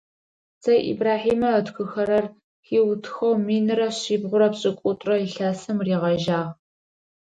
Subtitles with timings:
[0.63, 2.25] Цэй Ибрахьимэ ытхыхэрэр
[2.65, 6.49] хиутыхэу минрэ шъибгъурэ пшӏыкӏутӏрэ илъэсым ригъэжьагъ.